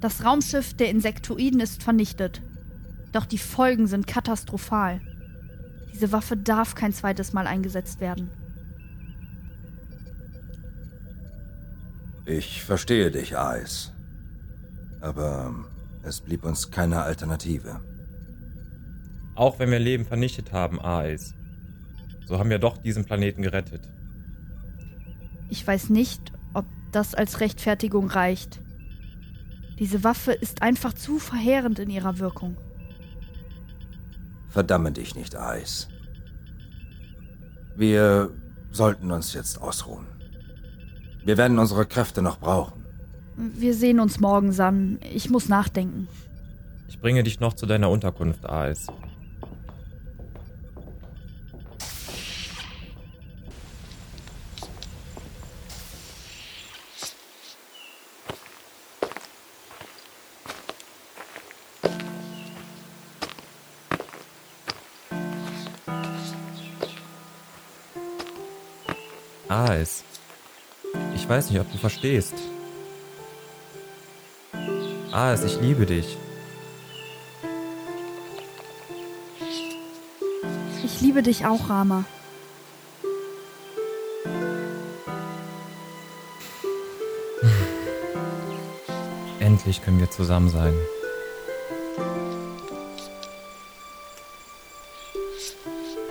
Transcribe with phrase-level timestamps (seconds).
[0.00, 2.42] Das Raumschiff der Insektoiden ist vernichtet.
[3.12, 5.00] Doch die Folgen sind katastrophal.
[5.92, 8.28] Diese Waffe darf kein zweites Mal eingesetzt werden.
[12.26, 13.92] Ich verstehe dich, Ice.
[15.00, 15.54] Aber
[16.02, 17.80] es blieb uns keine Alternative.
[19.34, 21.34] Auch wenn wir Leben vernichtet haben, Aes.
[22.26, 23.82] So haben wir doch diesen Planeten gerettet.
[25.48, 28.60] Ich weiß nicht, ob das als Rechtfertigung reicht.
[29.78, 32.56] Diese Waffe ist einfach zu verheerend in ihrer Wirkung.
[34.48, 35.88] Verdamme dich nicht, Ice.
[37.76, 38.30] Wir
[38.70, 40.06] sollten uns jetzt ausruhen.
[41.24, 42.84] Wir werden unsere Kräfte noch brauchen.
[43.36, 44.98] Wir sehen uns morgen, San.
[45.12, 46.08] Ich muss nachdenken.
[46.88, 48.86] Ich bringe dich noch zu deiner Unterkunft, Aes.
[69.48, 70.02] Aes.
[71.14, 72.34] Ich weiß nicht, ob du verstehst.
[75.12, 76.16] Aes, ich liebe dich.
[80.84, 82.04] Ich liebe dich auch, Rama.
[89.40, 90.74] Endlich können wir zusammen sein.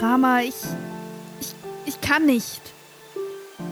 [0.00, 0.54] Rama, ich,
[1.40, 1.54] ich.
[1.86, 2.60] Ich kann nicht.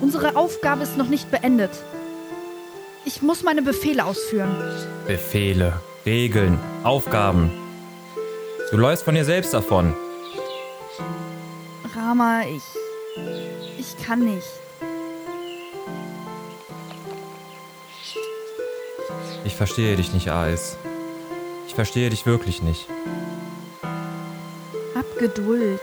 [0.01, 1.71] Unsere Aufgabe ist noch nicht beendet.
[3.05, 4.55] Ich muss meine Befehle ausführen.
[5.07, 7.51] Befehle, Regeln, Aufgaben.
[8.71, 9.95] Du läufst von dir selbst davon.
[11.97, 12.63] Rama, ich.
[13.79, 14.47] Ich kann nicht.
[19.45, 20.77] Ich verstehe dich nicht, Ais.
[21.67, 22.87] Ich verstehe dich wirklich nicht.
[24.95, 25.81] Hab Geduld.